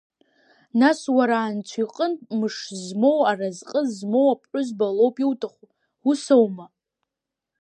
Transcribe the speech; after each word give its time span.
Нас 0.79 0.99
уара 1.15 1.37
анцәа 1.45 1.79
иҟынтә 1.83 2.25
мыш 2.39 2.55
змоу 2.83 3.19
аразҟы 3.31 3.81
змоу 3.95 4.27
аԥҳәызба 4.33 4.85
лоуп 4.95 5.15
иуҭаху, 5.23 5.65
ус 6.09 6.23
аума? 6.35 6.65